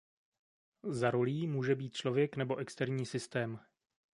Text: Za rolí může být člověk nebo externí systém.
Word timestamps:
Za 0.83 1.11
rolí 1.11 1.47
může 1.47 1.75
být 1.75 1.93
člověk 1.93 2.35
nebo 2.37 2.55
externí 2.55 3.05
systém. 3.05 3.59